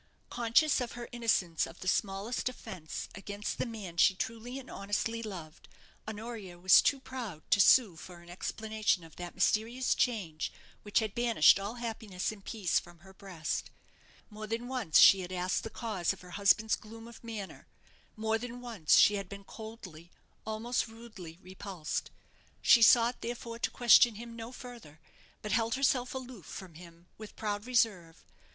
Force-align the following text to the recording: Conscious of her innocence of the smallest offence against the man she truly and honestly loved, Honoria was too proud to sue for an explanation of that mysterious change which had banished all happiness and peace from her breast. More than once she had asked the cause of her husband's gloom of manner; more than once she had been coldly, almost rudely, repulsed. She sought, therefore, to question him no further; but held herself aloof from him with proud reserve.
Conscious 0.31 0.81
of 0.81 0.93
her 0.93 1.07
innocence 1.11 1.67
of 1.67 1.81
the 1.81 1.87
smallest 1.87 2.49
offence 2.49 3.07
against 3.13 3.59
the 3.59 3.67
man 3.67 3.97
she 3.97 4.15
truly 4.15 4.57
and 4.57 4.67
honestly 4.67 5.21
loved, 5.21 5.67
Honoria 6.07 6.57
was 6.57 6.81
too 6.81 6.99
proud 6.99 7.43
to 7.51 7.59
sue 7.61 7.95
for 7.97 8.21
an 8.21 8.27
explanation 8.31 9.03
of 9.03 9.17
that 9.17 9.35
mysterious 9.35 9.93
change 9.93 10.51
which 10.81 11.01
had 11.01 11.13
banished 11.13 11.59
all 11.59 11.75
happiness 11.75 12.31
and 12.31 12.43
peace 12.43 12.79
from 12.79 13.01
her 13.01 13.13
breast. 13.13 13.69
More 14.31 14.47
than 14.47 14.67
once 14.67 14.97
she 14.99 15.19
had 15.19 15.31
asked 15.31 15.61
the 15.61 15.69
cause 15.69 16.13
of 16.13 16.21
her 16.21 16.31
husband's 16.31 16.75
gloom 16.75 17.07
of 17.07 17.23
manner; 17.23 17.67
more 18.15 18.39
than 18.39 18.59
once 18.59 18.95
she 18.95 19.17
had 19.17 19.29
been 19.29 19.43
coldly, 19.43 20.09
almost 20.47 20.87
rudely, 20.87 21.37
repulsed. 21.43 22.09
She 22.63 22.81
sought, 22.81 23.21
therefore, 23.21 23.59
to 23.59 23.69
question 23.69 24.15
him 24.15 24.35
no 24.35 24.51
further; 24.51 24.99
but 25.43 25.51
held 25.51 25.75
herself 25.75 26.15
aloof 26.15 26.47
from 26.47 26.73
him 26.73 27.05
with 27.19 27.35
proud 27.35 27.67
reserve. 27.67 28.25